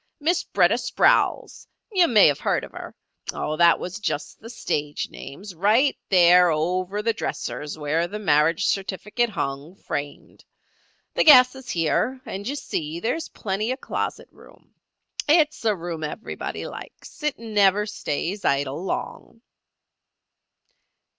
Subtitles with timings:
[0.19, 6.49] Miss B'retta Sprowls—you may have heard of her—Oh, that was just the stage names—right there
[6.49, 10.43] over the dresser is where the marriage certificate hung, framed.
[11.13, 14.73] The gas is here, and you see there is plenty of closet room.
[15.29, 17.21] It's a room everybody likes.
[17.21, 19.43] It never stays idle long."